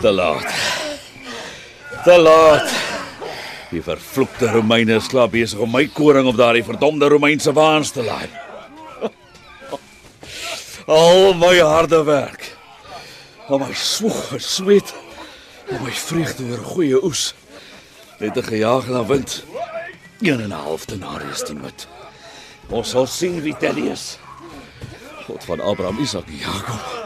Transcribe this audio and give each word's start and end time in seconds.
Te 0.00 0.10
laat. 0.10 0.46
Te 2.04 2.18
laat. 2.18 2.70
Die 3.72 3.82
vervloekte 3.82 4.50
Romeine 4.52 4.96
is 5.00 5.08
klaar 5.12 5.28
besig 5.32 5.60
om 5.60 5.70
my 5.72 5.84
koring 5.92 6.28
op 6.28 6.36
daardie 6.36 6.64
verdomde 6.64 7.08
Romeinse 7.12 7.52
waans 7.56 7.92
te 7.92 8.04
laai. 8.04 8.28
Al 10.98 11.32
my 11.40 11.54
harde 11.60 12.02
werk. 12.08 12.48
Al 13.48 13.60
my 13.62 13.72
swoeg 13.76 14.32
en 14.36 14.44
sweet. 14.44 14.94
Al 15.70 15.80
my 15.84 15.92
vreugde 15.92 16.48
oor 16.50 16.64
goeie 16.72 17.04
oes. 17.04 17.34
Net 18.20 18.36
'n 18.36 18.48
gejaag 18.48 18.88
na 18.88 19.04
wind. 19.06 19.44
Een 20.20 20.40
en 20.40 20.52
'n 20.52 20.64
half 20.64 20.84
denarius 20.84 21.44
die 21.44 21.56
moet. 21.56 21.88
Ons 22.68 22.90
sal 22.90 23.06
sien 23.06 23.40
wie 23.40 23.56
Tellius. 23.56 24.18
God 25.26 25.44
van 25.44 25.60
Abraham, 25.60 25.98
Isak 25.98 26.26
en 26.26 26.36
Jakob. 26.36 27.01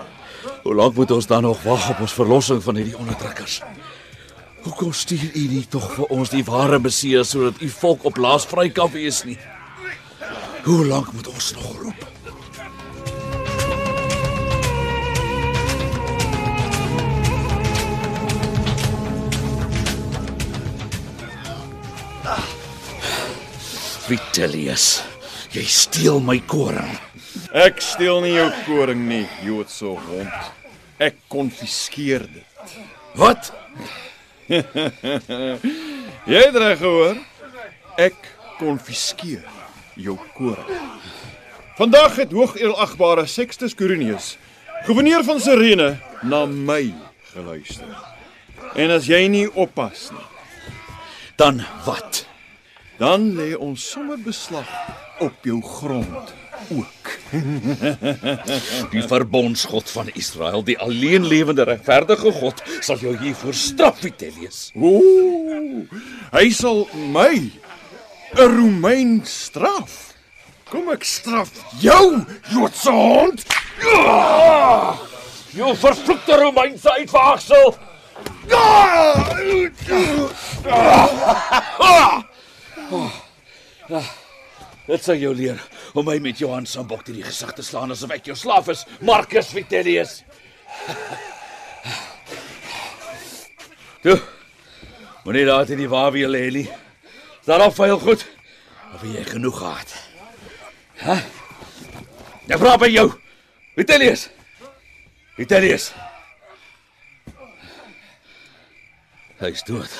Hoe 0.66 0.74
lank 0.74 0.94
moet 0.94 1.10
ons 1.10 1.26
dan 1.26 1.42
nog 1.42 1.62
wag 1.62 1.90
op 1.90 2.00
ons 2.00 2.12
verlossing 2.12 2.62
van 2.62 2.74
hierdie 2.76 2.96
onderdrukkers? 2.98 3.60
Hoekom 4.62 4.92
stuur 4.92 5.30
u 5.34 5.44
nie 5.48 5.66
tog 5.70 5.84
vir 5.94 6.10
ons 6.10 6.32
die 6.32 6.42
ware 6.44 6.80
Messias 6.82 7.30
sodat 7.30 7.60
u 7.62 7.68
volk 7.70 8.02
op 8.10 8.18
laas 8.18 8.48
vry 8.50 8.66
kan 8.74 8.90
wees 8.90 9.22
nie? 9.22 9.38
Hoe 10.64 10.86
lank 10.86 11.12
moet 11.14 11.30
ons 11.30 11.52
nog 11.54 11.70
roep? 11.78 12.02
Vitellius, 24.10 24.88
jy 25.54 25.62
steel 25.62 26.18
my 26.18 26.40
koring. 26.50 26.90
Ek 27.56 27.80
steel 27.80 28.20
nie 28.20 28.34
jou 28.34 28.48
koring 28.66 29.06
nie, 29.08 29.24
Joodse 29.44 29.88
hond. 29.88 30.50
Ek 31.00 31.16
konfiskeer 31.32 32.26
dit. 32.28 32.74
Wat? 33.16 33.48
Jy 36.30 36.42
het 36.42 36.58
reg 36.60 36.78
gehoor. 36.82 37.16
Ek 37.96 38.18
konfiskeer 38.58 39.44
jou 39.96 40.18
koring. 40.36 40.68
Vandag 41.76 42.16
het 42.20 42.32
hoogeeragbare 42.32 43.26
Sextus 43.28 43.74
Quirinius, 43.76 44.34
goewerneur 44.86 45.24
van 45.24 45.40
Sirene, 45.40 45.90
na 46.24 46.44
my 46.48 46.90
geluister. 47.32 47.88
En 48.76 48.92
as 48.96 49.08
jy 49.08 49.26
nie 49.32 49.46
oppas 49.52 50.10
nie, 50.12 50.28
Dan 51.36 51.60
wat? 51.84 52.22
dan 52.96 53.34
lê 53.36 53.50
ons 53.60 53.76
sommer 53.92 54.16
beslag 54.16 54.68
op 55.20 55.44
jou 55.44 55.58
grond 55.60 56.32
ook. 56.72 56.95
Die 58.94 59.02
verbondsgod 59.02 59.90
van 59.90 60.10
Israel, 60.14 60.64
die 60.64 60.78
alleen 60.78 61.26
lewende 61.26 61.66
regverdige 61.66 62.32
God, 62.32 62.62
sal 62.80 63.00
jou 63.02 63.16
hiervoor 63.18 63.54
straf, 63.54 64.00
Vitellius. 64.04 64.70
Ooh, 64.76 65.86
hy 66.32 66.50
sal 66.50 66.86
my 67.12 67.50
'n 68.36 68.50
Romein 68.56 69.20
straf. 69.24 70.06
Kom 70.70 70.90
ek 70.90 71.04
straf 71.04 71.50
jou, 71.80 72.24
Joodse 72.50 72.90
hond. 72.90 73.44
Jou 75.56 75.76
vervloekte 75.76 76.36
Romeinse 76.36 76.90
uitvaagsel. 76.90 77.76
Dit 84.86 85.02
sal 85.02 85.18
jou 85.18 85.32
leer 85.34 85.58
om 85.98 86.06
my 86.06 86.18
met 86.22 86.38
Johan 86.38 86.66
Sambok 86.66 87.02
teen 87.06 87.18
die 87.18 87.26
gesig 87.26 87.50
te 87.56 87.64
slaan 87.66 87.90
asof 87.90 88.12
ek 88.14 88.28
jou 88.30 88.36
slaaf 88.38 88.70
is, 88.70 88.84
Marcus 89.02 89.50
Vitellius. 89.54 90.20
Toe. 94.04 94.20
Moenie 95.24 95.46
daar 95.48 95.66
in 95.74 95.82
die 95.82 95.90
wa 95.90 96.04
weer 96.14 96.30
lê 96.30 96.44
nie. 96.54 96.68
Daar 97.46 97.64
al 97.66 97.74
vuil 97.74 97.98
goed? 97.98 98.22
Of 98.94 99.02
jy 99.02 99.24
genoeg 99.26 99.58
gehad? 99.58 99.94
Hæ? 101.02 101.16
Ek 102.46 102.62
vra 102.62 102.76
by 102.78 102.86
jou. 102.92 103.08
Vitellius. 103.74 104.28
Vitellius. 105.34 105.90
Hy 109.42 109.50
is 109.50 109.66
dood. 109.66 109.98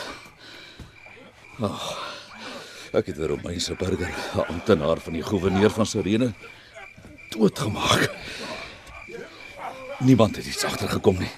Ag. 1.59 1.67
Oh, 1.67 2.16
ek 2.93 3.07
het 3.07 3.19
'n 3.19 3.27
Romeinse 3.27 3.75
burger, 3.75 4.13
'n 4.35 4.47
amptenaar 4.53 4.99
van 5.01 5.13
die 5.13 5.23
goewerneur 5.23 5.71
van 5.71 5.87
Sirene, 5.87 6.33
doodgemaak. 7.29 8.11
Niemand 9.99 10.37
het 10.37 10.47
iets 10.47 10.65
agtergekom 10.65 11.19
nie. 11.19 11.31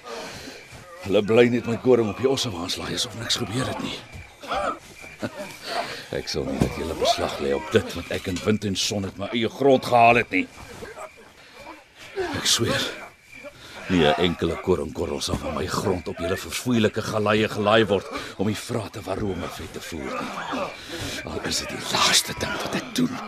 Hulle 1.02 1.22
bly 1.22 1.46
net 1.48 1.66
my 1.66 1.76
koring 1.76 2.08
op 2.10 2.18
die 2.18 2.28
ossewaans 2.28 2.76
laai 2.76 2.94
asof 2.94 3.18
niks 3.18 3.36
gebeur 3.36 3.66
het 3.66 3.82
nie. 3.82 3.98
Ek 6.10 6.28
sal 6.28 6.44
nie 6.44 6.58
dat 6.58 6.76
julle 6.76 6.94
beslag 6.94 7.38
lê 7.38 7.54
op 7.54 7.72
dit 7.72 7.94
wat 7.94 8.10
ek 8.10 8.26
in 8.26 8.38
wind 8.44 8.64
en 8.64 8.76
son 8.76 9.04
uit 9.04 9.16
my 9.16 9.28
eie 9.32 9.48
grond 9.48 9.84
gehaal 9.86 10.14
het 10.14 10.30
nie. 10.30 10.48
Ek 12.16 12.46
sweer. 12.46 13.07
Nie 13.88 14.04
'n 14.04 14.20
enkele 14.20 14.56
koringkorrel 14.60 15.20
sal 15.20 15.36
van 15.36 15.54
my 15.54 15.66
grond 15.66 16.08
op 16.08 16.18
julle 16.18 16.36
verfoeilike 16.36 17.02
galaie 17.02 17.48
gelaai 17.48 17.86
word 17.86 18.06
om 18.36 18.46
die 18.46 18.56
vrate 18.56 19.02
van 19.02 19.18
Rome 19.18 19.48
vet 19.56 19.72
te 19.72 19.80
voer 19.80 20.12
nie. 20.20 20.60
Al 21.24 21.40
is 21.44 21.58
dit 21.58 21.68
die 21.68 21.84
laaste 21.92 22.34
ding 22.38 22.56
wat 22.62 22.74
ek 22.74 22.94
doen. 22.94 23.18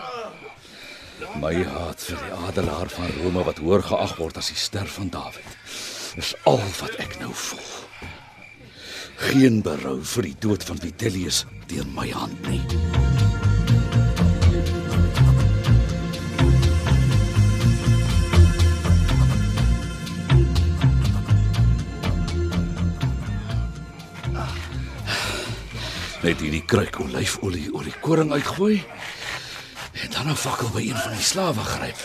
My 1.40 1.54
haat 1.64 2.00
vir 2.02 2.18
die 2.24 2.46
adelaar 2.48 2.88
van 2.88 3.10
Rome 3.22 3.44
wat 3.44 3.58
hoër 3.58 3.82
geag 3.82 4.16
word 4.16 4.36
as 4.36 4.48
die 4.48 4.56
ster 4.56 4.86
van 4.86 5.08
Dawid 5.08 5.56
is 6.16 6.34
al 6.44 6.60
wat 6.80 6.96
ek 6.98 7.18
nou 7.20 7.32
voel. 7.32 7.70
Geen 9.16 9.62
berou 9.62 10.00
vir 10.02 10.22
die 10.22 10.36
dood 10.38 10.64
van 10.64 10.78
Vitellius 10.80 11.44
deur 11.68 11.86
my 11.94 12.10
hand 12.10 12.48
nie. 12.48 13.09
Net 26.30 26.44
hierdie 26.44 26.62
kruik 26.62 26.94
olyfolie 27.02 27.72
oor 27.74 27.82
die 27.82 27.96
koring 28.04 28.28
uitgooi 28.30 28.76
en 29.98 30.10
dan 30.14 30.28
'n 30.30 30.36
fakkel 30.38 30.68
by 30.70 30.80
een 30.80 30.96
van 30.96 31.10
die 31.10 31.24
slawe 31.26 31.64
gryp 31.66 31.98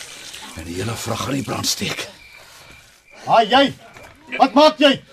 en 0.58 0.64
die 0.66 0.78
hele 0.82 0.96
vrag 0.98 1.28
aan 1.28 1.34
die 1.38 1.44
brand 1.44 1.68
steek. 1.68 2.08
Haai 3.26 3.46
jy. 3.46 3.74
Wat 4.38 4.54
maak 4.54 4.80
jy? 4.80 5.04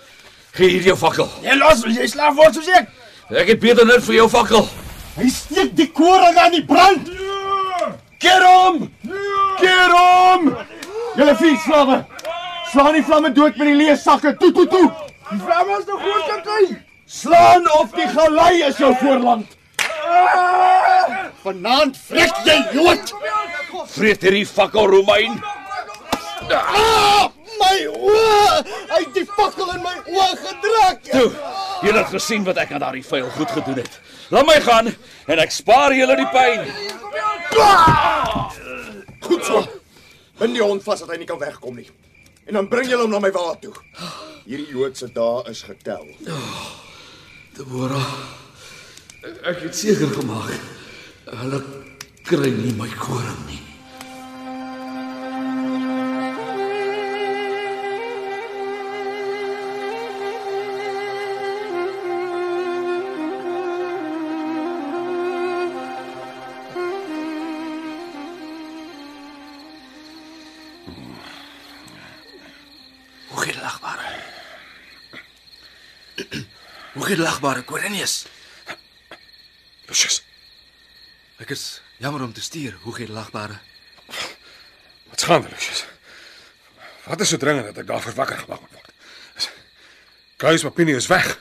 Gee 0.51 0.69
hier 0.69 0.81
jou 0.81 0.97
fakkel. 0.97 1.29
Jy 1.43 1.53
los, 1.57 1.83
jy 1.85 2.07
slaaf 2.07 2.35
word 2.35 2.55
soos 2.55 2.67
ek. 2.67 2.89
Ek 3.29 3.47
het 3.47 3.59
beter 3.59 3.85
net 3.85 4.03
vir 4.03 4.15
jou 4.15 4.29
fakkel. 4.29 4.67
Hy 5.15 5.29
steek 5.29 5.75
die 5.75 5.91
koring 5.91 6.37
aan 6.37 6.51
die 6.51 6.65
brand. 6.65 7.09
Keer 8.17 8.41
hom! 8.47 8.89
Keer 9.59 9.93
hom! 9.93 10.57
Julle 11.15 11.35
vier 11.35 11.57
slawe. 11.57 12.05
Slaan 12.71 12.93
die 12.93 13.03
vlamme 13.03 13.31
dood 13.31 13.57
met 13.57 13.67
die 13.67 13.77
leë 13.77 13.95
sakke. 13.97 14.37
Toe 14.37 14.51
toe 14.51 14.67
toe. 14.67 14.91
Die 15.29 15.39
vlamme 15.45 15.77
is 15.79 15.85
nog 15.85 16.01
groot 16.01 16.25
kan 16.27 16.41
kry. 16.41 16.82
Slaan 17.13 17.67
of 17.71 17.91
die 17.93 18.07
galei 18.09 18.63
is 18.65 18.77
jou 18.81 18.89
voorland. 18.97 19.51
Vanaand 21.43 21.97
vrek 22.07 22.39
jy 22.47 22.55
Jood. 22.73 23.13
Vreet 23.93 24.25
hierdie 24.25 24.47
fakkel 24.49 24.89
Romein. 24.89 25.37
Ah, 26.49 27.29
my 27.59 27.77
oë. 27.91 28.63
Hy 28.89 28.99
het 29.03 29.13
die 29.13 29.25
fakkel 29.29 29.69
in 29.75 29.85
my 29.85 29.93
oë 30.09 30.27
gedruk. 30.41 31.05
Toe, 31.11 31.29
julle 31.85 32.01
het 32.01 32.11
gesien 32.15 32.49
wat 32.49 32.63
ek 32.65 32.73
aan 32.73 32.81
daardie 32.81 33.05
vuil 33.05 33.29
goed 33.37 33.55
gedoen 33.59 33.81
het. 33.83 33.99
Laat 34.33 34.49
my 34.49 34.59
gaan 34.65 34.89
en 34.89 35.45
ek 35.45 35.53
spaar 35.53 35.93
julle 35.93 36.17
die 36.17 36.29
pyn. 36.33 36.65
Goed 39.29 39.45
so. 39.45 39.61
Bind 40.41 40.57
die 40.57 40.65
hond 40.65 40.81
vas 40.83 41.05
dat 41.05 41.13
hy 41.13 41.21
nie 41.21 41.29
kan 41.29 41.39
wegkom 41.39 41.77
nie. 41.77 41.91
En 42.49 42.57
dan 42.57 42.67
bring 42.71 42.89
jy 42.89 42.97
hom 42.97 43.13
na 43.13 43.21
my 43.21 43.29
wa 43.35 43.51
toe. 43.61 43.75
Hierdie 44.47 44.73
Joodse 44.73 45.13
dae 45.13 45.45
is 45.53 45.61
getel. 45.69 46.09
Deborah, 47.53 48.13
ek 49.45 49.59
het 49.61 49.75
seker 49.77 50.09
gemaak 50.09 50.55
hulle 51.29 51.59
kry 52.25 52.49
nie 52.49 52.73
my 52.79 52.89
koring 52.97 53.43
nie. 53.45 53.61
Hoe 73.29 73.45
gelagbaar. 73.45 74.12
Hoe 76.93 77.07
die 77.07 77.17
lagbare, 77.17 77.63
Cornelius? 77.65 78.25
Lucius, 79.87 80.21
Ek 81.41 81.49
is 81.49 81.81
jammer 81.97 82.21
om 82.21 82.33
te 82.33 82.41
stuur. 82.41 82.77
Hoe 82.85 82.93
die 82.95 83.09
lagbare? 83.09 83.57
wat 85.09 85.23
gaan 85.23 85.43
er, 85.43 85.49
Lucius? 85.49 85.85
Wat 87.03 87.19
is 87.21 87.29
so 87.33 87.37
dringend 87.37 87.65
dat 87.65 87.81
ek 87.83 87.87
daarvoor 87.89 88.15
wakker 88.15 88.37
gemaak 88.45 88.61
word? 88.69 90.63
Mapini 90.63 90.95
is 90.95 91.07
weg. 91.07 91.39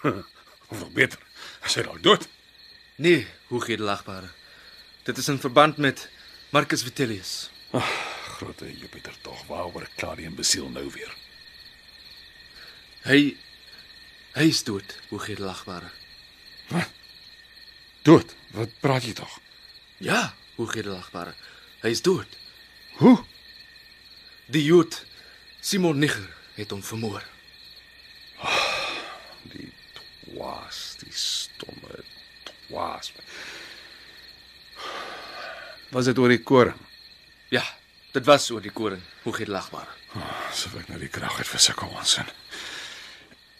Of 0.70 0.78
nog 0.78 0.92
beter, 0.92 1.18
hy 1.60 1.66
is 1.68 1.74
dalk 1.74 2.02
dood. 2.02 2.28
Nee, 2.96 3.26
hoe 3.50 3.60
die 3.64 3.78
lagbare? 3.78 4.30
Dit 5.04 5.18
is 5.18 5.28
in 5.28 5.38
verband 5.38 5.76
met 5.76 6.08
Marcus 6.50 6.82
Vitellius. 6.82 7.50
Grote 8.38 8.70
Jupiter 8.78 9.14
tog, 9.22 9.44
waaroor 9.46 9.88
klaar 9.96 10.16
die 10.16 10.26
imbesiel 10.26 10.68
nou 10.72 10.88
weer. 10.92 11.12
Hy 13.06 13.36
hy 14.36 14.48
is 14.52 14.62
dood. 14.66 14.96
Hoe 15.10 15.20
gaan 15.22 15.38
die 15.38 15.44
lagbare? 15.44 15.90
Dood. 18.06 18.34
Wat 18.54 18.72
praat 18.80 19.04
jy 19.08 19.12
tog? 19.18 19.32
Ja, 19.98 20.34
hoe 20.56 20.68
gaan 20.70 20.86
die 20.86 20.92
lagbare? 20.92 21.32
Hy 21.82 21.90
is 21.92 22.02
dood. 22.04 22.36
Hoe? 23.00 23.16
Die 24.52 24.62
Jood 24.62 25.00
Simon 25.60 25.98
Nigger 25.98 26.28
het 26.54 26.70
hom 26.70 26.82
vermoor. 26.86 27.24
Die 29.50 29.72
twaas, 29.96 30.94
die 31.00 31.10
stomme 31.12 32.04
twaas. 32.46 33.10
Was 35.90 36.06
dit 36.06 36.18
oor 36.18 36.30
die 36.30 36.42
koring? 36.42 36.78
Ja, 37.50 37.64
dit 38.14 38.24
was 38.26 38.50
oor 38.54 38.62
die 38.62 38.74
koring. 38.74 39.02
Hoe 39.24 39.34
gaan 39.34 39.48
die 39.50 39.54
lagbare? 39.54 39.92
Asof 40.46 40.78
ek 40.80 40.88
nou 40.92 41.00
die 41.02 41.10
krag 41.12 41.40
het 41.42 41.50
vir 41.50 41.62
sulke 41.62 41.90
onsin. 41.90 42.30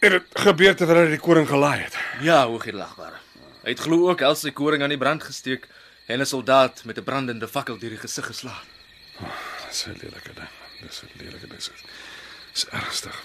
Het 0.07 0.21
dit 0.21 0.39
gebeur 0.39 0.75
terwyl 0.79 1.01
hy 1.01 1.07
die 1.11 1.19
koring 1.19 1.47
gelaai 1.49 1.81
het? 1.81 1.95
Ja, 2.23 2.45
lagbare? 2.47 3.17
Hy 3.65 3.73
het 3.73 3.81
glo 3.83 4.05
ook 4.07 4.21
al 4.23 4.37
sy 4.39 4.53
koring 4.55 4.79
aan 4.85 4.93
die 4.93 4.97
brand 4.97 5.19
gesteek 5.19 5.65
en 6.07 6.21
'n 6.21 6.25
soldaat 6.25 6.85
met 6.85 6.97
'n 6.97 7.03
brandende 7.03 7.47
fakkel 7.47 7.77
deur 7.77 7.89
die 7.89 7.99
gesig 7.99 8.25
geslaan. 8.25 8.63
Dis 9.67 9.83
'n 9.85 9.99
lelike 9.99 10.33
ding. 10.33 10.47
Dis 10.79 11.01
'n 11.03 11.11
lelike 11.19 11.47
ding. 11.47 11.59
Dis 12.53 12.65
ernstig. 12.71 13.23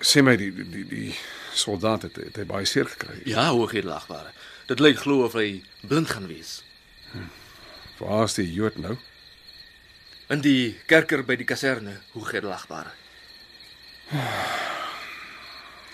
Sê 0.00 0.22
my 0.22 0.36
die 0.36 0.54
die 0.54 0.70
die, 0.70 0.84
die 0.84 1.14
soldaat 1.52 2.02
het, 2.02 2.16
het 2.16 2.36
hy 2.36 2.44
baie 2.44 2.64
seer 2.64 2.86
gekry. 2.86 3.20
Ja, 3.24 3.52
lagbare? 3.82 4.30
Dit 4.66 4.78
lyk 4.78 4.98
glo 4.98 5.24
of 5.24 5.32
hy 5.32 5.64
blind 5.80 6.10
gaan 6.10 6.26
wees. 6.26 6.62
Waar 7.98 8.24
is 8.24 8.34
die 8.34 8.52
Jood 8.52 8.76
nou? 8.76 8.96
In 10.28 10.40
die 10.40 10.78
kerker 10.86 11.24
by 11.24 11.36
die 11.36 11.46
kaserne, 11.46 12.00
hoe 12.12 12.24
gaan 12.24 12.40
die 12.40 12.48
lagbare? 12.48 12.90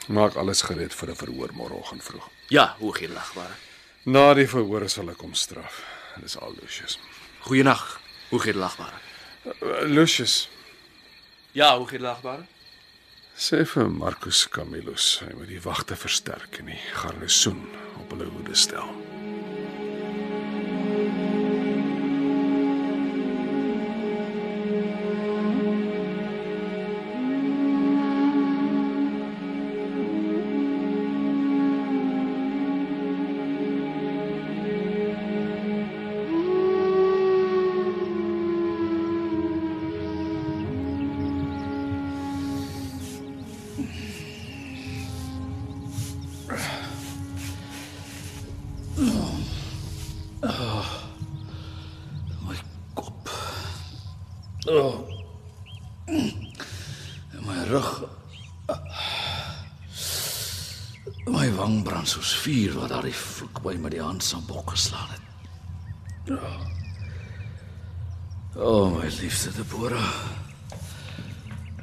Maak 0.06 0.36
alles 0.36 0.62
gereed 0.62 0.94
vir 0.94 1.08
'n 1.10 1.16
verhoor 1.16 1.50
môreoggend 1.52 2.02
vroeg. 2.02 2.28
Ja, 2.48 2.76
hoe 2.78 2.92
gaan 2.94 3.06
die 3.08 3.14
lagbare? 3.14 3.54
Na 4.04 4.34
die 4.34 4.46
verhoor 4.46 4.88
sal 4.88 5.10
ek 5.10 5.20
hom 5.20 5.34
straf. 5.34 5.82
Dis 6.22 6.36
al 6.38 6.54
Lucius. 6.62 6.98
Goeienaand. 7.40 7.98
Hoe 8.30 8.38
gaan 8.40 8.52
die 8.52 8.60
lagbare? 8.60 8.98
Uh, 9.62 9.82
Lucius, 9.88 10.48
Ja, 11.52 11.76
hoe 11.78 11.86
gaan 11.86 11.98
die 11.98 12.06
lagbare? 12.06 12.46
sê 13.36 13.64
vir 13.66 13.88
Marcus 13.90 14.48
Camillus 14.48 15.18
hy 15.20 15.34
moet 15.34 15.48
die 15.48 15.60
wagte 15.60 15.96
versterk 15.96 16.58
en 16.58 16.66
die 16.66 16.78
garnisoen 16.94 17.66
op 18.00 18.10
hulle 18.10 18.24
hoede 18.30 18.54
stel. 18.54 18.88
Oh. 54.66 55.08
En 56.06 57.42
my 57.46 57.62
rug. 57.68 58.08
My 61.26 61.52
wang 61.54 61.82
brand 61.84 62.08
soos 62.08 62.34
vuur 62.42 62.74
wat 62.74 62.90
daardie 62.90 63.14
vloek 63.14 63.60
by 63.62 63.76
my 63.78 63.90
die 63.94 64.02
hand 64.02 64.24
sambok 64.26 64.70
geslaan 64.74 65.10
het. 65.14 65.22
O, 68.56 68.66
oh, 68.66 68.96
my 68.96 69.06
liefste 69.20 69.52
Deborah. 69.54 70.10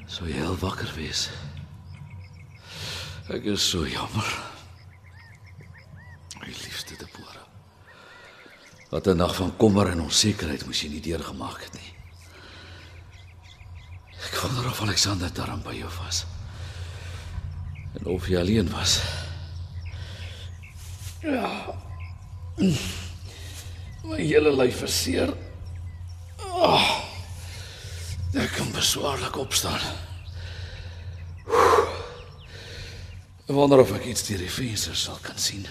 Sou 0.08 0.28
jy 0.28 0.36
heel 0.42 0.60
wakker 0.60 0.92
wees? 0.98 1.30
Ek 3.32 3.48
is 3.48 3.64
so 3.64 3.88
jammer. 3.88 4.28
My 6.42 6.52
liefste 6.52 7.00
Deborah. 7.00 7.48
Wat 8.92 9.08
'n 9.08 9.18
nag 9.18 9.36
van 9.36 9.56
kommer 9.58 9.88
en 9.88 10.02
onsekerheid 10.02 10.66
moes 10.66 10.82
jy 10.82 10.90
nie 10.90 11.02
deurgemaak 11.02 11.64
het 11.64 11.74
nie. 11.74 11.93
Ek 14.24 14.40
wonder 14.42 14.70
of 14.70 14.82
Alexander 14.82 15.34
daarom 15.34 15.62
by 15.64 15.76
jou 15.76 15.90
was. 16.04 16.24
En 18.00 18.06
of 18.16 18.28
jy 18.28 18.40
alleen 18.40 18.70
was. 18.72 18.98
Ja. 21.24 21.76
My 24.04 24.20
hele 24.20 24.52
lyf 24.56 24.82
is 24.84 24.96
seer. 25.04 25.32
Oh, 26.44 26.90
ek 28.36 28.52
kan 28.58 28.72
beswaarlik 28.76 29.38
opstaan. 29.40 29.82
Ek 33.44 33.56
wonder 33.56 33.80
of 33.84 33.92
ek 33.96 34.06
iets 34.12 34.28
deur 34.28 34.44
die 34.44 34.52
venster 34.52 34.96
sal 34.96 35.20
kan 35.24 35.40
sien. 35.40 35.66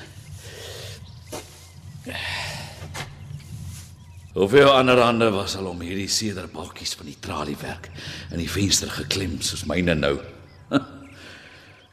Hoeveel 4.33 4.71
ander 4.73 4.97
hande 4.97 5.31
was 5.31 5.57
al 5.61 5.67
om 5.69 5.81
hierdie 5.85 6.09
sederbalkies 6.09 6.95
van 6.97 7.07
die 7.11 7.19
traliewerk 7.21 7.91
in 8.33 8.41
die 8.41 8.49
venster 8.49 8.89
geklem 8.89 9.35
soos 9.45 9.67
myne 9.69 9.93
nou. 9.99 10.17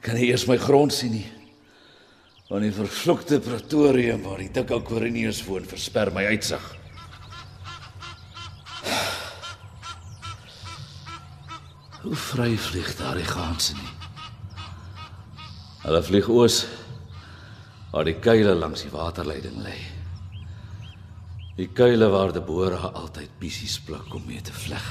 Kan 0.03 0.15
nie 0.15 0.29
eers 0.29 0.48
my 0.48 0.55
grond 0.62 0.96
sien 0.96 1.12
nie. 1.17 1.27
Want 2.48 2.63
die 2.63 2.72
vervloekte 2.74 3.43
pretorium 3.43 4.24
waar 4.24 4.39
die 4.39 4.53
dik 4.55 4.72
ou 4.72 4.79
Quirinius 4.88 5.43
woon 5.50 5.67
versper 5.67 6.15
my 6.15 6.24
uitsig. 6.31 6.63
Hoe 12.08 12.15
vry 12.31 12.55
vlieg 12.55 12.96
daardie 13.03 13.27
ganse 13.27 13.75
nie. 13.75 13.93
Hulle 15.84 16.03
vlieg 16.08 16.31
oos 16.31 16.63
waar 17.91 18.08
die 18.08 18.19
kuile 18.24 18.55
langs 18.55 18.88
die 18.88 18.96
waterleiding 18.96 19.60
lê. 19.60 19.99
Die 21.60 21.68
kuile 21.75 22.08
waar 22.08 22.32
die 22.32 22.39
boere 22.39 22.78
altyd 22.96 23.34
pissies 23.42 23.74
pluk 23.84 24.13
om 24.16 24.24
mee 24.24 24.39
te 24.39 24.54
vleg. 24.56 24.84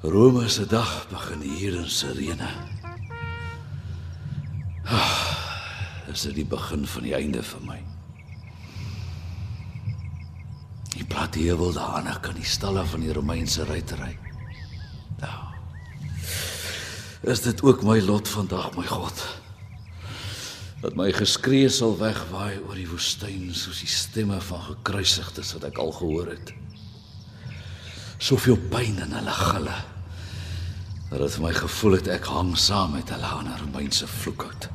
Rome 0.00 0.46
se 0.48 0.64
dag 0.66 0.92
begin 1.10 1.42
hier 1.44 1.74
in 1.76 1.90
Sirene. 1.92 2.48
Ah, 4.88 5.18
is 6.08 6.24
dit 6.24 6.38
die 6.38 6.46
begin 6.48 6.86
van 6.88 7.04
die 7.04 7.12
einde 7.18 7.42
vir 7.44 7.66
my. 7.66 7.76
Die 10.94 11.04
platte 11.04 11.42
heuwel 11.44 11.74
daarna 11.76 12.16
kan 12.24 12.38
die 12.38 12.48
stalle 12.48 12.86
van 12.88 13.04
die 13.04 13.12
Romeinse 13.12 13.66
ruitery. 13.68 14.14
Nou. 15.20 15.36
Is 17.28 17.44
dit 17.44 17.60
ook 17.62 17.84
my 17.84 17.98
lot 18.00 18.32
vandag, 18.38 18.72
my 18.78 18.86
God? 18.88 19.26
Dat 20.82 20.94
my 20.98 21.08
geskree 21.14 21.68
sal 21.72 21.96
wegwaai 21.98 22.60
oor 22.62 22.76
die 22.78 22.86
woestyn 22.88 23.50
soos 23.56 23.82
die 23.82 23.90
stemme 23.90 24.38
van 24.46 24.62
gekruisigdes 24.68 25.52
wat 25.56 25.68
ek 25.70 25.80
al 25.82 25.92
gehoor 25.96 26.30
het. 26.30 26.52
Soveel 28.22 28.58
pyn 28.70 29.00
in 29.02 29.14
hulle 29.18 29.36
gille 29.42 29.78
dat 31.08 31.22
dit 31.22 31.36
vir 31.38 31.44
my 31.46 31.52
gevoel 31.56 31.96
het 31.96 32.10
ek 32.18 32.26
hang 32.28 32.50
saam 32.60 32.92
met 32.94 33.10
hulle 33.14 33.30
aan 33.38 33.48
'n 33.48 33.60
Romeinse 33.62 34.06
vloekhout. 34.06 34.68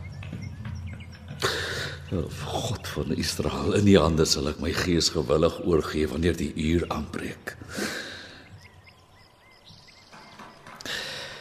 O 2.14 2.30
God 2.46 2.88
van 2.88 3.14
Israel, 3.16 3.74
in 3.74 3.86
die 3.86 3.98
hande 3.98 4.26
sal 4.26 4.48
ek 4.50 4.60
my 4.60 4.74
gees 4.74 5.10
gewillig 5.10 5.62
oorgee 5.66 6.08
wanneer 6.08 6.36
die 6.38 6.54
uur 6.56 6.86
aanbreek. 6.90 7.58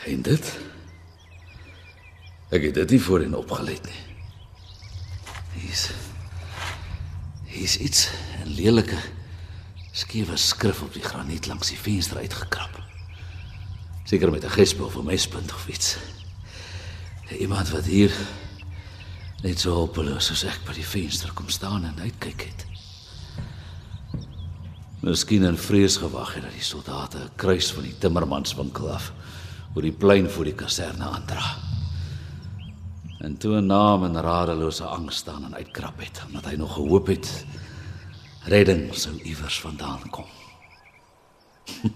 En 0.06 0.22
dit 0.22 0.58
Ek 2.52 2.66
het 2.68 2.74
dit 2.74 2.90
nie 2.90 3.00
voorheen 3.00 3.36
opgelet 3.36 3.86
nie. 3.88 4.11
Hier's 5.62 5.90
hier's 7.52 7.76
iets 7.78 8.08
in 8.42 8.54
lelike 8.56 8.98
Skewe 9.92 10.36
skrif 10.40 10.80
op 10.82 10.94
die 10.96 11.04
graniet 11.04 11.46
langs 11.46 11.68
die 11.68 11.78
venster 11.78 12.16
uitgekrap. 12.18 12.78
Seker 14.08 14.30
met 14.32 14.44
'n 14.44 14.56
gesp 14.56 14.80
of 14.80 14.96
'n 14.96 15.04
mespunt 15.04 15.52
of 15.52 15.68
iets. 15.68 15.96
Iemand 17.38 17.70
wat 17.70 17.84
hier 17.84 18.12
net 19.42 19.60
so 19.60 19.74
hopeloos 19.74 20.26
soos 20.26 20.44
ek 20.44 20.64
by 20.64 20.72
die 20.72 20.86
venster 20.86 21.32
kom 21.32 21.48
staan 21.48 21.84
en 21.84 22.00
uitkyk 22.00 22.40
het. 22.40 22.66
Miskien 25.00 25.44
in 25.44 25.58
vrees 25.58 25.96
gewag 25.96 26.34
het 26.34 26.42
dat 26.42 26.52
die 26.52 26.62
soldate 26.62 27.18
'n 27.18 27.36
kruis 27.36 27.72
van 27.72 27.82
die 27.82 27.98
timmermanswinkel 27.98 28.90
af 28.90 29.12
oor 29.74 29.82
die 29.82 29.92
plein 29.92 30.30
voor 30.30 30.44
die 30.44 30.54
kaserne 30.54 31.04
aandra. 31.04 31.61
En 33.22 33.36
toe 33.36 33.60
'n 33.60 33.66
naam 33.66 34.04
in 34.04 34.16
radelose 34.16 34.84
angs 34.84 35.16
staan 35.16 35.44
en 35.44 35.54
uitkrap 35.54 35.98
het, 35.98 36.22
omdat 36.26 36.44
hy 36.44 36.54
nog 36.54 36.74
gehoop 36.74 37.06
het 37.06 37.46
redding 38.44 38.94
sou 38.94 39.22
iewers 39.22 39.60
vandaan 39.60 40.10
kom. 40.10 40.26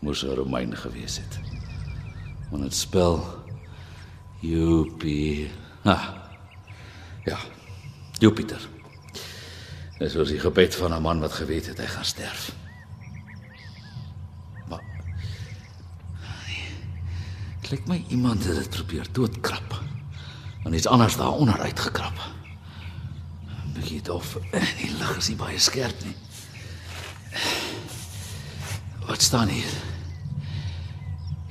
Moes 0.00 0.22
'n 0.22 0.34
Romein 0.34 0.76
gewees 0.76 1.16
het. 1.16 1.40
Want 2.50 2.62
dit 2.62 2.74
spel 2.74 3.44
Jupie. 4.40 5.50
Ah. 5.82 6.08
Ja. 7.24 7.38
Jupiter. 8.18 8.68
Dis 9.98 10.12
soos 10.12 10.28
die 10.28 10.40
gebed 10.40 10.74
van 10.74 10.94
'n 10.94 11.02
man 11.02 11.20
wat 11.20 11.32
geweet 11.32 11.66
het 11.66 11.78
hy 11.78 11.86
gaan 11.86 12.04
sterf. 12.04 12.54
Maar 14.68 14.82
klink 17.60 17.86
my 17.86 18.04
iemand 18.08 18.44
het 18.44 18.54
dit 18.56 18.70
probeer 18.70 19.06
doodkrap. 19.12 19.77
En 20.64 20.72
iets 20.74 20.86
anders 20.86 21.16
daaronder 21.16 21.60
uitgekrap. 21.60 22.18
'n 23.66 23.72
Bietjie 23.72 24.02
dof. 24.02 24.36
Die 24.80 24.90
lig 24.98 25.16
is 25.16 25.28
nie 25.28 25.36
baie 25.36 25.58
skerp 25.58 26.04
nie. 26.04 26.14
Wat 29.06 29.22
staan 29.22 29.48
hier? 29.48 29.70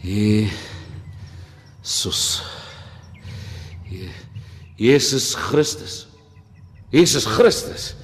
Jesus. 0.01 0.51
Je- 3.89 4.09
Jesus 4.75 5.33
Christus. 5.35 6.07
Jesus 6.89 7.25
Christus. 7.25 7.95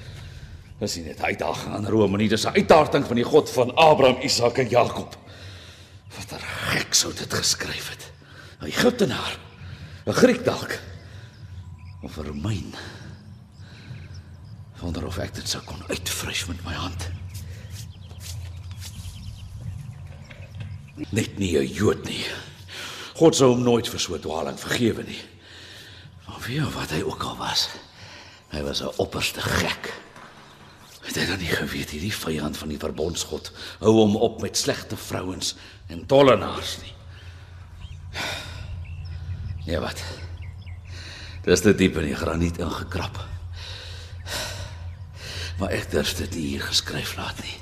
Dis 0.79 0.95
nie 0.95 1.05
net 1.05 1.21
uitdaging 1.21 1.73
aan 1.75 1.87
Rome 1.87 2.17
nie, 2.17 2.29
dis 2.29 2.45
'n 2.45 2.53
uitdaging 2.55 3.05
van 3.05 3.15
die 3.15 3.23
God 3.23 3.49
van 3.49 3.75
Abraham, 3.75 4.21
Isak 4.21 4.57
en 4.57 4.69
Jakob. 4.69 5.17
Wat 6.17 6.31
'n 6.31 6.39
gek 6.43 6.93
sou 6.93 7.13
dit 7.13 7.33
geskryf 7.33 7.89
het. 7.89 8.11
'n 8.61 8.65
Egiptenaar. 8.65 9.37
'n 10.07 10.11
Griek 10.13 10.43
dalk. 10.45 10.79
Of 12.03 12.17
'n 12.17 12.25
Romein. 12.25 12.75
Wonder 14.79 15.05
of 15.05 15.17
ek 15.17 15.35
dit 15.35 15.47
sou 15.47 15.61
kon 15.63 15.79
uitvries 15.87 16.45
met 16.45 16.63
my 16.65 16.73
hand. 16.73 17.09
Net 21.09 21.37
nie 21.37 21.57
'n 21.57 21.73
Jood 21.73 22.03
nie. 22.03 22.25
God 23.15 23.35
sou 23.35 23.53
hom 23.53 23.63
nooit 23.63 23.87
vir 23.87 23.99
so 23.99 24.15
'n 24.15 24.21
dwaling 24.21 24.59
vergewe 24.59 25.03
nie. 25.03 25.21
Maar 26.27 26.41
wie 26.47 26.65
of 26.65 26.75
wat 26.75 26.89
hy 26.89 27.01
ook 27.01 27.23
al 27.23 27.37
was, 27.37 27.69
hy 28.49 28.61
was 28.61 28.81
'n 28.81 28.97
opperste 28.97 29.41
gek. 29.41 29.93
Het 31.03 31.15
hy 31.15 31.25
dan 31.25 31.39
nie 31.39 31.51
geweet 31.51 31.89
hierdie 31.89 32.13
vyand 32.15 32.57
van 32.57 32.69
die 32.69 32.79
verbondsgod 32.79 33.51
hou 33.79 33.91
hom 33.91 34.15
op 34.15 34.41
met 34.41 34.57
slegte 34.57 34.97
vrouens 34.97 35.55
en 35.87 36.05
tollenaars 36.05 36.77
nie. 36.81 36.93
Ja 39.65 39.79
wat? 39.79 40.03
Dis 41.43 41.59
te 41.59 41.73
diep 41.75 41.97
in 41.99 42.07
die 42.07 42.15
graniet 42.15 42.59
ingekrap. 42.63 43.17
Maar 45.59 45.73
ek 45.75 45.89
durf 45.91 46.13
dit 46.15 46.37
nie 46.37 46.45
hier 46.53 46.63
geskryf 46.63 47.17
laat 47.19 47.41
nie. 47.43 47.57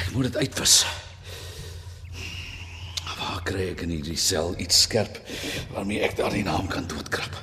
Ek 0.00 0.14
moet 0.14 0.30
dit 0.30 0.38
uitwis. 0.46 0.78
Waar 3.18 3.42
kry 3.44 3.68
ek 3.74 3.84
in 3.84 3.92
hierdie 3.92 4.16
sel 4.18 4.56
iets 4.60 4.80
skerp 4.86 5.20
waarmee 5.74 6.00
ek 6.06 6.16
daardie 6.18 6.46
naam 6.46 6.70
kan 6.72 6.88
doodkrap? 6.88 7.36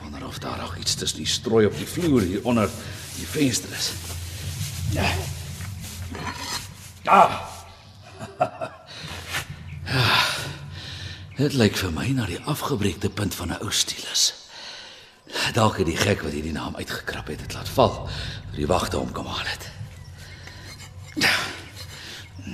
Wonder 0.00 0.24
of 0.26 0.40
daar 0.42 0.58
nog 0.58 0.78
iets 0.80 0.96
tussen 0.96 1.20
die 1.20 1.28
strooi 1.28 1.66
op 1.68 1.76
die 1.76 1.86
vloer 1.86 2.24
hier 2.24 2.48
onder 2.48 2.72
die 3.18 3.28
venster 3.28 3.76
is. 3.76 3.92
Ja. 4.96 5.12
Ah. 7.04 7.57
Dit 11.38 11.54
lyk 11.54 11.76
vir 11.78 11.92
my 11.94 12.08
na 12.16 12.24
die 12.26 12.40
afgebreekte 12.50 13.08
punt 13.14 13.34
van 13.38 13.52
'n 13.54 13.62
ou 13.62 13.70
stylus. 13.70 14.34
Dalk 15.54 15.76
het 15.78 15.86
die 15.86 15.96
gek 15.96 16.22
wat 16.22 16.32
hierdie 16.32 16.52
naam 16.52 16.74
uitgekrap 16.76 17.26
het, 17.26 17.38
dit 17.38 17.52
laat 17.54 17.68
val. 17.68 18.08
toe 18.50 18.56
Die 18.56 18.66
wagte 18.66 18.96
hom 18.96 19.12
kom 19.12 19.26
haal 19.26 19.46
het. 19.46 19.70
Nou, 21.14 21.38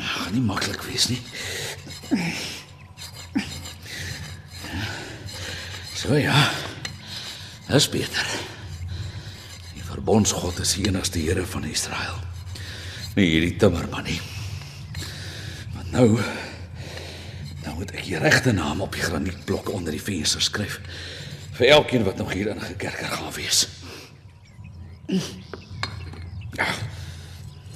gaan 0.04 0.32
nie 0.32 0.40
maklik 0.40 0.82
wees 0.82 1.08
nie. 1.08 1.22
So 5.94 6.14
ja. 6.14 6.50
Dis 7.68 7.88
beter. 7.88 8.26
Die 9.72 9.84
verbondsgod 9.84 10.58
is 10.58 10.74
die 10.74 10.86
enigste 10.86 11.18
Here 11.18 11.46
van 11.46 11.64
Israel. 11.64 12.18
Nie 13.14 13.30
hierdie 13.30 13.56
timmerman 13.56 14.04
nie. 14.04 14.20
Maar 15.72 15.84
nou 15.90 16.20
nou 18.04 18.20
die 18.20 18.28
regte 18.28 18.52
naam 18.52 18.80
op 18.80 18.92
die 18.92 19.02
granietblok 19.02 19.70
onder 19.72 19.94
die 19.94 20.02
venster 20.02 20.42
skryf 20.42 20.80
vir 21.56 21.70
elkeen 21.72 22.04
wat 22.04 22.18
nog 22.20 22.32
hier 22.32 22.50
in 22.52 22.60
gekerker 22.60 23.08
gaan 23.08 23.32
wees. 23.32 23.68
Ja. 26.54 26.66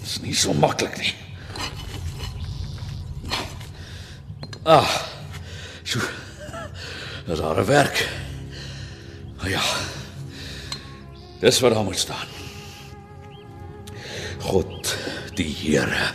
Dis 0.00 0.18
nie 0.20 0.34
so 0.34 0.52
maklik 0.52 0.98
nie. 0.98 1.14
Ah. 4.64 4.90
Sjoe. 5.82 6.04
Dis 7.26 7.40
harde 7.40 7.64
werk. 7.64 8.04
Maar 9.38 9.48
ja. 9.48 9.64
Dis 11.40 11.60
wat 11.60 11.72
daar 11.72 11.84
moet 11.84 11.98
staan. 11.98 12.28
God 14.38 14.96
die 15.34 15.54
Here. 15.54 16.12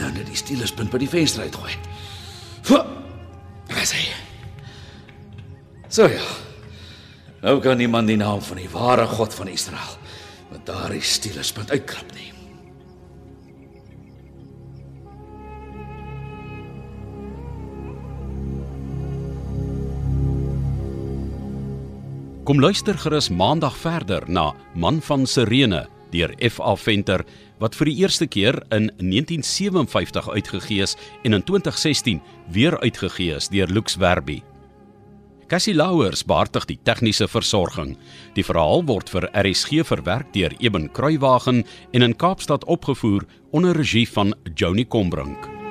Nou 0.00 0.12
net 0.12 0.26
die 0.26 0.36
stielespunt 0.36 0.90
by 0.90 1.02
die 1.02 1.12
venster 1.12 1.44
uitgooi. 1.44 1.91
So 5.92 6.06
ja. 6.08 6.24
Nou 7.42 7.58
kan 7.60 7.76
niemand 7.76 8.08
die 8.08 8.16
naam 8.16 8.40
van 8.40 8.56
die 8.56 8.68
ware 8.72 9.04
God 9.06 9.34
van 9.34 9.48
Israel 9.52 9.98
met 10.48 10.64
daardie 10.64 11.02
stielespunt 11.04 11.70
uitkrap 11.70 12.14
nie. 12.16 12.30
Kom 22.48 22.60
luister 22.60 22.96
gerus 22.98 23.28
maandag 23.28 23.76
verder 23.76 24.24
na 24.26 24.54
Man 24.74 25.02
van 25.04 25.26
Sirene 25.26 25.84
deur 26.12 26.32
F.A. 26.48 26.72
Venter 26.76 27.26
wat 27.60 27.76
vir 27.76 27.90
die 27.92 27.98
eerste 28.00 28.26
keer 28.26 28.62
in 28.72 28.88
1957 28.96 30.30
uitgegee 30.40 30.88
is 30.88 30.96
en 31.22 31.36
in 31.36 31.44
2016 31.44 32.22
weer 32.48 32.80
uitgegee 32.80 33.36
is 33.36 33.52
deur 33.52 33.68
Lux 33.68 34.00
Werby. 34.00 34.40
Cassie 35.52 35.74
Louwers 35.76 36.22
beheer 36.24 36.64
die 36.64 36.78
tegniese 36.80 37.26
versorging. 37.28 37.90
Die 38.32 38.44
verhaal 38.46 38.86
word 38.88 39.12
vir 39.12 39.28
RSG 39.36 39.84
verwerk 39.84 40.32
deur 40.32 40.56
Eben 40.64 40.88
Kruiwagen 40.96 41.60
en 41.92 42.08
in 42.08 42.16
Kaapstad 42.16 42.64
opgevoer 42.64 43.28
onder 43.52 43.76
regie 43.76 44.08
van 44.08 44.32
Joni 44.56 44.88
Combrink. 44.88 45.61